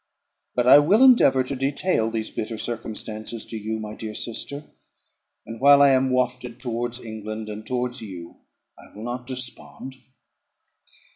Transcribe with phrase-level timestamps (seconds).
[0.55, 4.63] But I will endeavour to detail these bitter circumstances to you, my dear sister;
[5.45, 8.37] and, while I am wafted towards England, and towards you,
[8.79, 9.97] I will not despond.